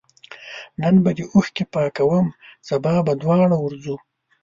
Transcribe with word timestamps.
نن 0.81 0.95
به 1.03 1.11
دي 1.17 1.23
اوښکي 1.33 1.65
پاکوم 1.73 2.27
سبا 2.67 2.93
به 3.05 3.13
دواړه 3.21 3.57
ورځو 3.59 3.95